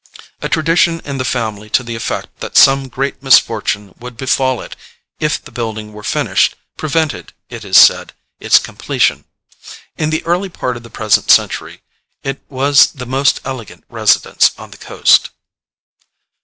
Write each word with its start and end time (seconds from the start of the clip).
A 0.41 0.49
tradition 0.49 0.99
in 1.05 1.19
the 1.19 1.23
family 1.23 1.69
to 1.69 1.83
the 1.83 1.93
effect 1.95 2.39
that 2.39 2.57
some 2.57 2.87
great 2.89 3.21
misfortune 3.21 3.93
would 3.99 4.17
befall 4.17 4.59
it 4.59 4.75
if 5.19 5.39
the 5.39 5.51
building 5.51 5.93
were 5.93 6.01
finished 6.01 6.55
prevented, 6.75 7.33
it 7.51 7.63
is 7.63 7.77
said, 7.77 8.13
its 8.39 8.57
completion. 8.57 9.25
In 9.99 10.09
the 10.09 10.25
early 10.25 10.49
part 10.49 10.75
of 10.75 10.81
the 10.81 10.89
present 10.89 11.29
century 11.29 11.83
it 12.23 12.41
was 12.49 12.93
the 12.93 13.05
most 13.05 13.41
elegant 13.45 13.83
residence 13.89 14.53
on 14.57 14.71
the 14.71 14.77
coast. 14.77 15.29